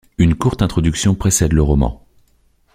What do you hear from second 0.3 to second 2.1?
courte introduction précède le roman.